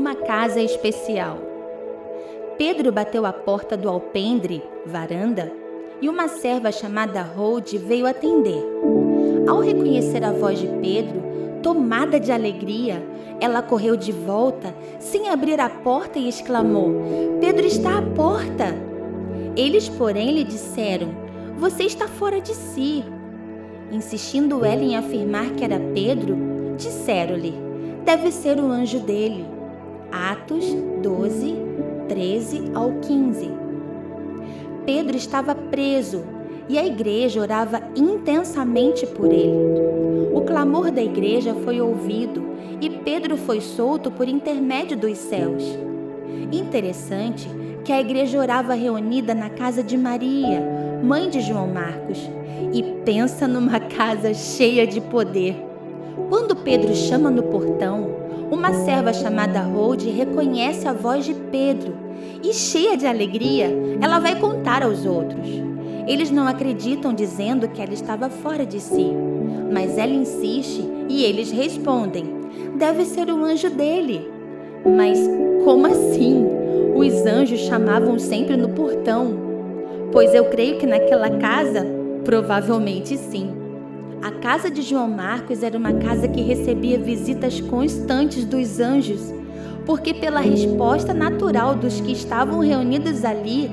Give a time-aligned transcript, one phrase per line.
[0.00, 1.36] uma casa especial.
[2.56, 5.52] Pedro bateu a porta do alpendre, varanda,
[6.00, 8.64] e uma serva chamada Rode veio atender.
[9.46, 11.22] Ao reconhecer a voz de Pedro,
[11.62, 13.02] tomada de alegria,
[13.42, 17.02] ela correu de volta, sem abrir a porta e exclamou:
[17.38, 18.74] Pedro está à porta!
[19.54, 21.08] Eles, porém, lhe disseram:
[21.58, 23.04] Você está fora de si.
[23.92, 26.38] Insistindo ela em afirmar que era Pedro,
[26.78, 27.52] disseram-lhe:
[28.02, 29.59] Deve ser o anjo dele.
[30.12, 30.64] Atos
[31.02, 31.54] 12,
[32.08, 33.50] 13 ao 15.
[34.84, 36.24] Pedro estava preso
[36.68, 40.30] e a igreja orava intensamente por ele.
[40.32, 42.42] O clamor da igreja foi ouvido
[42.80, 45.62] e Pedro foi solto por intermédio dos céus.
[46.52, 47.48] Interessante
[47.84, 50.62] que a igreja orava reunida na casa de Maria,
[51.02, 52.18] mãe de João Marcos,
[52.72, 55.56] e pensa numa casa cheia de poder.
[56.28, 61.94] Quando Pedro chama no portão, uma serva chamada Rode reconhece a voz de Pedro
[62.42, 65.48] e, cheia de alegria, ela vai contar aos outros.
[66.06, 69.12] Eles não acreditam dizendo que ela estava fora de si,
[69.72, 72.24] mas ela insiste e eles respondem:
[72.76, 74.28] deve ser o anjo dele.
[74.84, 75.18] Mas
[75.64, 76.44] como assim?
[76.96, 79.38] Os anjos chamavam sempre no portão.
[80.10, 81.86] Pois eu creio que naquela casa,
[82.24, 83.59] provavelmente sim.
[84.22, 89.32] A casa de João Marcos era uma casa que recebia visitas constantes dos anjos,
[89.86, 93.70] porque, pela resposta natural dos que estavam reunidos ali,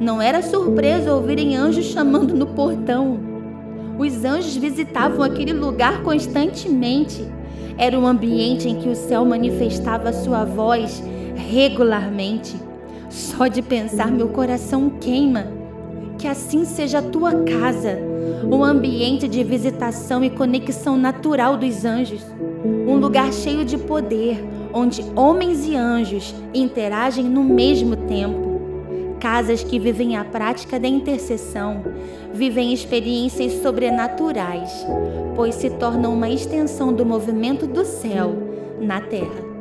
[0.00, 3.20] não era surpresa ouvirem anjos chamando no portão.
[3.96, 7.24] Os anjos visitavam aquele lugar constantemente.
[7.78, 11.00] Era um ambiente em que o céu manifestava sua voz
[11.36, 12.56] regularmente.
[13.08, 15.63] Só de pensar, meu coração queima.
[16.18, 18.14] Que assim seja a tua casa
[18.50, 22.22] um ambiente de visitação e conexão natural dos anjos,
[22.64, 24.42] um lugar cheio de poder,
[24.72, 28.54] onde homens e anjos interagem no mesmo tempo.
[29.20, 31.82] Casas que vivem a prática da intercessão,
[32.32, 34.86] vivem experiências sobrenaturais,
[35.34, 38.36] pois se tornam uma extensão do movimento do céu
[38.80, 39.53] na terra.